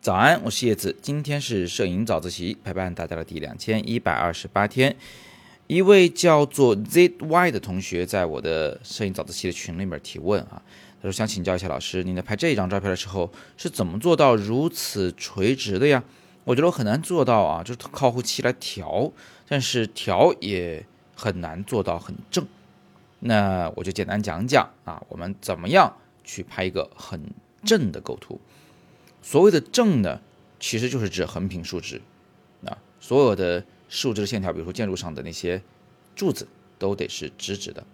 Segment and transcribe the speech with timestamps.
[0.00, 4.94] 早安，我是叶子，今天是摄影早自习陪伴大家的第两千一百二十八天。
[5.66, 10.60] 一位叫做 ZY 的同学在我的摄影早自习的群里面提问啊，
[11.00, 16.04] 他说想请教一下老师，您在拍这一张照片的时候是怎么做到如此垂直的呀？
[16.44, 19.10] 我觉得我很难做到啊，就是靠后期来调，
[19.48, 20.84] 但是调也
[21.16, 22.46] 很难做到很正。
[23.20, 27.20] 那我就简单讲讲啊，我们怎么样去拍一个很
[27.64, 28.40] 正的构图。
[29.22, 30.20] 所谓的正呢，
[30.58, 32.00] 其实就是指横平竖直，
[32.64, 35.62] 啊，所有的竖直的线条，比如说建筑上的那些
[36.16, 36.48] 柱子，
[36.78, 37.86] 都得是直直的，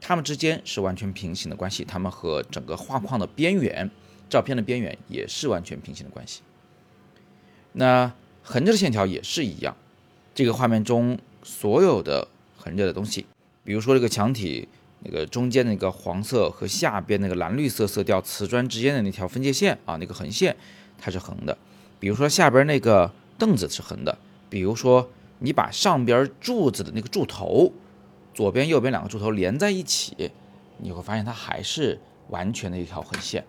[0.00, 3.90] 它们之间是完全平行的关系，它们和整个画框的边缘、
[4.28, 6.42] 照片的边缘也是完全平行的关系。
[7.72, 9.76] 那横着的线条也是一样，
[10.34, 13.26] 这个画面中所有的横着的东西，
[13.64, 14.68] 比如说这个墙体。
[15.02, 20.54] 那个中间那个黄色和下边那个蓝绿色色调瓷砖之间的那条分界线啊，那个横线
[20.98, 21.56] 它是横的。
[21.98, 24.18] 比如说下边那个凳子是横的。
[24.50, 27.72] 比如说你把上边柱子的那个柱头，
[28.34, 30.30] 左边右边两个柱头连在一起，
[30.78, 31.98] 你会发现它还是
[32.28, 33.44] 完全的一条横线。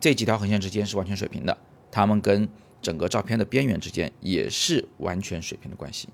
[0.00, 1.58] 这几条横线之间是完全水平的，
[1.90, 2.48] 它们跟
[2.80, 6.08] 整个照片的边缘之间也是完全水平的关系。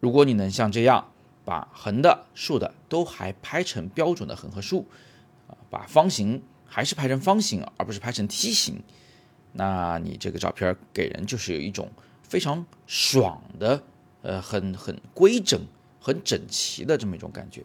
[0.00, 1.12] 如果你能像这样。
[1.48, 4.84] 把横的、竖的都还拍成标准的横和竖，
[5.46, 8.82] 啊，把方形还是拍成方形，而不是拍成梯形，
[9.54, 11.90] 那你这个照片给人就是有一种
[12.22, 13.82] 非常爽的，
[14.20, 15.58] 呃，很很规整、
[15.98, 17.64] 很整齐的这么一种感觉。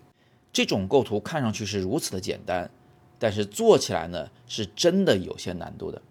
[0.54, 2.72] 这种构图看上去是如此的简单，
[3.20, 6.02] 但是做起来呢，是真的有些难度的。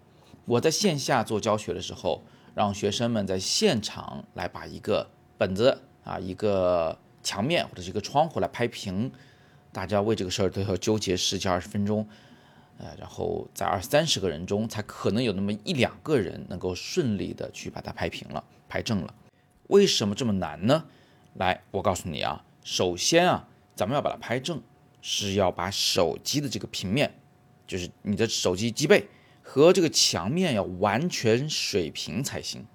[0.44, 2.22] 我在线下做教学的时候，
[2.54, 6.98] 让学生们在现场来把一个本子啊，一个。
[7.22, 9.10] 墙面或者是一个窗户来拍平，
[9.72, 12.06] 大家为这个事儿都要纠结十几二十分钟，
[12.78, 19.14] 呃，然后在二三十个人中才可能有那么一两个人能够顺利的去把它拍平了、拍正了。
[19.68, 20.84] 为什么这么难呢？
[21.34, 24.60] 来，我告诉你啊，首先啊，咱们要把它拍正，
[25.00, 27.14] 是要把手机的这个平面，
[27.66, 29.06] 就是你的手机机背
[29.42, 32.66] 和这个墙面要完全水平才行。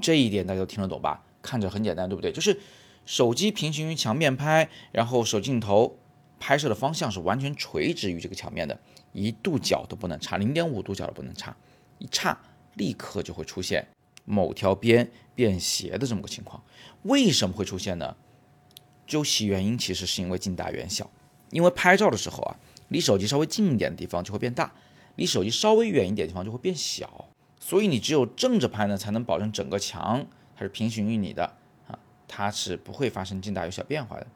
[0.00, 1.22] 这一点大家都听得懂吧？
[1.42, 2.32] 看着很简单，对不对？
[2.32, 2.58] 就是。
[3.04, 5.98] 手机平行于墙面拍，然后手镜头
[6.38, 8.78] 拍摄的方向是完全垂直于这个墙面的，
[9.12, 11.56] 一度角都不能差，零点五度角都不能差，
[11.98, 12.38] 一差
[12.74, 13.86] 立刻就会出现
[14.24, 16.62] 某条边变斜的这么个情况。
[17.02, 18.16] 为什么会出现呢？
[19.06, 21.10] 究其原因，其实是因为近大远小。
[21.50, 22.56] 因为拍照的时候啊，
[22.88, 24.72] 离手机稍微近一点的地方就会变大，
[25.16, 27.28] 离手机稍微远一点的地方就会变小。
[27.60, 30.26] 所以你只有正着拍呢，才能保证整个墙
[30.56, 31.56] 它是平行于你的。
[32.34, 34.26] 它是不会发生近大有小变化的，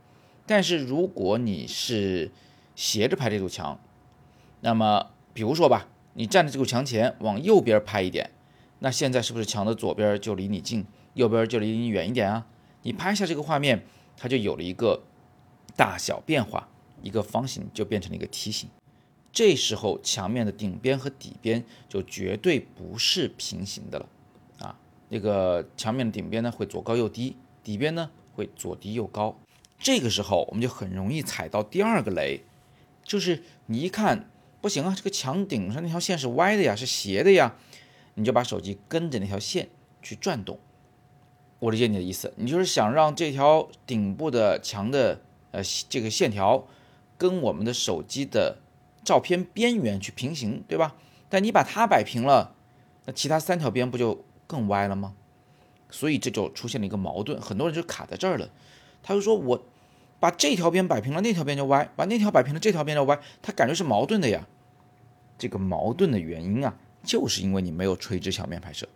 [0.44, 2.30] 但是如果你是
[2.74, 3.80] 斜着拍这堵墙，
[4.60, 8.30] 那么比如说吧，你站在这堵墙前往右边拍一点，
[8.80, 12.46] 那现在是不是墙的左边就离你近，右边就离你远一点啊？
[12.82, 15.02] 你拍下这个画面，它就有了一个
[15.74, 16.68] 大小变化，
[17.00, 18.68] 一个方形就变成了一个梯形，
[19.32, 24.06] 这时候墙面的顶边和底边就绝对不是平行的了
[24.58, 27.34] 啊，那个墙面的顶边呢会左高右低。
[27.66, 29.37] 底边呢会左低右高，
[29.77, 32.44] 这个时候我们就很容易踩到第二个雷，
[33.03, 37.56] 就是你一看不行啊，这个墙顶上那条线是歪的呀，是斜的呀，
[38.15, 39.69] 你就把手机跟着那条线
[40.00, 40.60] 去转动。
[41.59, 46.69] 我理解你的意思，你就是想让这条顶部的墙的呃这个线条
[47.19, 48.59] 跟我们的手机的
[49.04, 50.94] 照片边缘去平行，对吧？
[51.28, 52.54] 但你把它摆平了，
[53.06, 55.16] 那其他三条边不就更歪了吗？
[55.91, 58.48] 所以这就出现了一个矛盾，很多人就卡在这儿了。
[59.02, 59.64] 他就说：“我
[60.19, 64.47] 把这条边摆平了，那条边就歪；把那条摆平了，这条边就歪。”他感觉是矛盾的呀。
[65.38, 66.74] 这个矛盾的原因啊，
[67.04, 68.88] 就是因为你没有垂直墙面拍摄。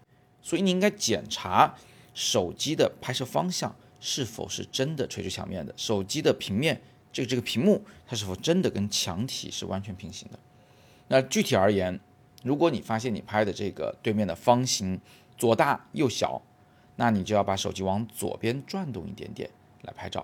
[0.43, 1.75] 所以你应该检查
[2.15, 6.81] 手机的拍摄方向是否是真的垂直墙面的，手机的平面
[7.13, 10.39] 这个这个屏幕它是否真的跟墙体是完全平行的。
[11.09, 12.01] 那具体而言，
[12.43, 14.99] 如果你发现你拍的这个对面的方形
[15.37, 16.41] 左大右小，
[17.01, 19.49] 那你就要把手机往左边转动一点点
[19.85, 20.23] 来拍照，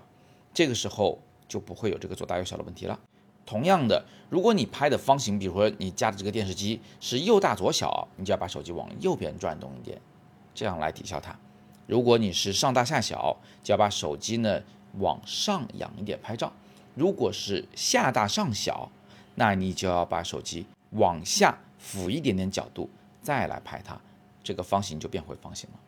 [0.53, 2.99] 这个时候就不会有这个左大右小的问题了。
[3.47, 9.99] 同样的，如果你拍的方形，比如说你家的这个电视机是右大左小，你就要把手机往右边转动一点，
[10.53, 11.35] 这样来抵消它。
[11.87, 14.61] 如果你是上大下小，就要把手机呢
[14.99, 16.53] 往上仰一点拍照。
[16.93, 18.91] 如果是下大上小，
[19.33, 22.87] 那你就要把手机往下俯一点点角度
[23.23, 23.99] 再来拍它，
[24.43, 25.79] 这个方形就变回方形了。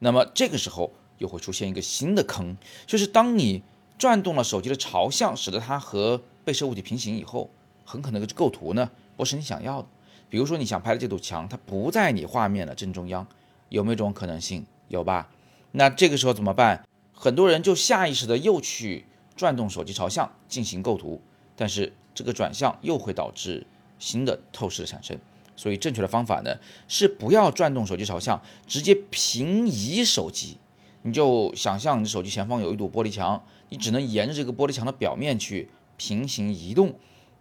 [0.00, 2.56] 那么这个时候又会出现一个新的坑，
[2.86, 3.62] 就是当你
[3.98, 7.50] 转动了手机的朝向，使得它和被摄物体平行以后，
[7.84, 9.88] 很可能这个构图呢不是你想要的。
[10.30, 13.26] 比如说你想拍的这堵墙，它不在你画面的正中央，
[13.70, 14.66] 有没有这种可能性？
[14.88, 15.30] 有吧？
[15.72, 16.86] 那这个时候怎么办？
[17.12, 21.20] 很多人就下意识的又去转动手机朝向进行构图，
[21.56, 23.66] 但是这个转向又会导致
[23.98, 25.18] 新的透视的产生。
[25.58, 26.56] 所以正确的方法呢
[26.86, 30.56] 是不要转动手机朝向，直接平移手机。
[31.02, 36.94] 你就想象你的手机前方有一堵玻璃墙，你只能沿着这个玻璃墙的表面去平行移动，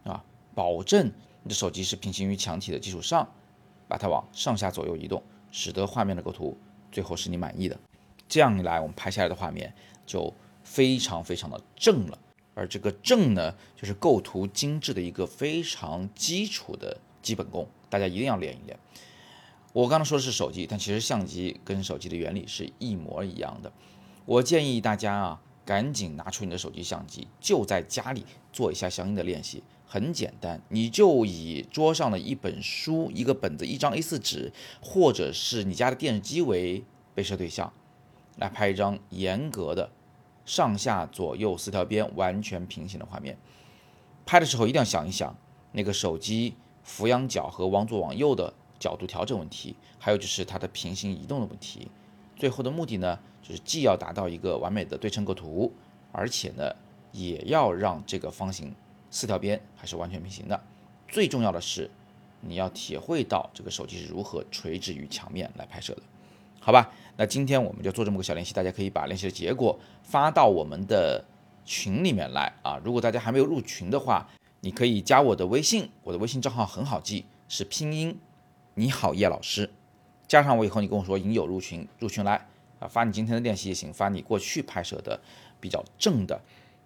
[0.03, 0.23] 啊，
[0.55, 1.11] 保证
[1.43, 3.29] 你的手机是平行于墙体的基础上，
[3.87, 5.21] 把它往上下左右移动，
[5.51, 6.57] 使得画面的构图
[6.91, 7.77] 最后是你满意的。
[8.27, 9.73] 这样一来，我们拍下来的画面
[10.05, 10.33] 就
[10.63, 12.17] 非常非常的正了。
[12.55, 18.77] 而这个正呢，就是构图精致的一个非常基础的基本功，大家一定要练一练。
[19.73, 23.71] 我刚才说的是手机，但其实相机跟手机的原理是一模一样的。
[24.25, 29.63] 我建议大家啊，赶紧拿出你的手机相机，就在家里做一下相应的练习。
[29.85, 34.51] 很简单，你就以桌上的一本书、一个本子、一张 A4 纸，
[34.81, 36.83] 或者是你家的电视机为
[37.15, 37.71] 被摄对象，
[38.35, 39.89] 来拍一张严格的
[40.45, 43.37] 上下左右四条边完全平行的画面。
[44.25, 45.33] 拍的时候一定要想一想
[45.71, 46.55] 那个手机
[46.87, 48.51] 俯仰角和往左往右的。
[48.79, 51.87] 角度调整问题，还有就是它的平行移动的问题。
[52.35, 55.73] 最后的目的呢，就是既要达到一个完美的对称构图，
[56.11, 56.71] 而且呢，
[57.11, 58.71] 也要让这个方形
[59.09, 60.61] 四条边还是完全平行的。
[61.07, 61.89] 最重要的是，
[62.39, 66.03] 你要体会到这个手机是如何垂直于墙面来拍摄的，
[66.59, 66.91] 好吧？
[67.15, 71.25] 那今天我们就做这么个小练习，大家可以把练习的结果发到我们的
[71.65, 72.79] 群里面来啊。
[72.83, 74.29] 如果大家还没有入群的话，
[74.61, 78.19] 你可以加我的微信，我的微信账号很好记，是拼音。
[78.73, 79.69] 你好，叶老师，
[80.27, 82.47] 加上我以后，你跟我说已有入群，入群来
[82.79, 85.19] 啊，发你今天的练习也行，发你过去拍摄的
[85.59, 86.39] 比较正的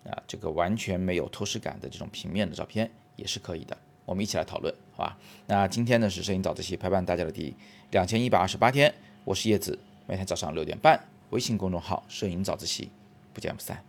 [0.05, 5.17] 啊，这个完全没有透视感的这种平面的照片也是可以的，我们一起来讨论，好吧？
[5.47, 7.53] 那今天呢是摄影早自习陪伴大家的第
[7.91, 8.93] 两千一百二十八天，
[9.25, 9.77] 我是叶子，
[10.07, 12.89] 每天早上六点半，微信公众号摄影早自习，
[13.33, 13.83] 不见不散。